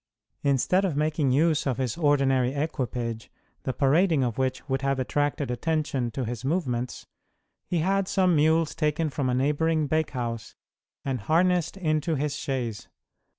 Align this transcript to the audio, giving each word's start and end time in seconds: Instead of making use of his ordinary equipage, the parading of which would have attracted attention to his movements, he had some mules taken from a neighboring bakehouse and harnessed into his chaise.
Instead 0.41 0.83
of 0.83 0.97
making 0.97 1.31
use 1.31 1.67
of 1.67 1.77
his 1.77 1.95
ordinary 1.95 2.53
equipage, 2.55 3.29
the 3.65 3.71
parading 3.71 4.23
of 4.23 4.39
which 4.39 4.67
would 4.67 4.81
have 4.81 4.97
attracted 4.97 5.51
attention 5.51 6.09
to 6.09 6.25
his 6.25 6.43
movements, 6.43 7.05
he 7.67 7.77
had 7.81 8.07
some 8.07 8.35
mules 8.35 8.73
taken 8.73 9.11
from 9.11 9.29
a 9.29 9.35
neighboring 9.35 9.85
bakehouse 9.85 10.55
and 11.05 11.19
harnessed 11.21 11.77
into 11.77 12.15
his 12.15 12.35
chaise. 12.35 12.87